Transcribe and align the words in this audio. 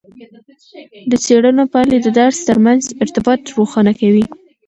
د 1.09 1.11
څیړنو 1.25 1.63
پایلې 1.73 1.97
د 2.01 2.07
درس 2.19 2.37
ترمنځ 2.49 2.81
ارتباطات 3.03 3.53
روښانه 3.57 3.93
کوي. 3.99 4.25